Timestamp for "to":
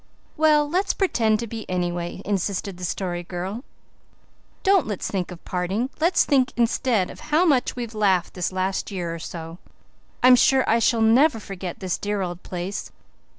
1.41-1.45